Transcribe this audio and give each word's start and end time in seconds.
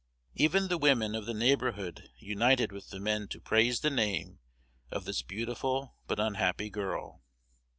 Even 0.33 0.67
the 0.67 0.79
women 0.79 1.13
of 1.13 1.27
the 1.27 1.33
neighborhood 1.35 2.09
united 2.17 2.71
with 2.71 2.89
the 2.89 2.99
men 2.99 3.27
to 3.27 3.39
praise 3.39 3.81
the 3.81 3.91
name 3.91 4.39
of 4.89 5.05
this 5.05 5.21
beautiful 5.21 5.93
but 6.07 6.19
unhappy 6.19 6.71
girl. 6.71 7.21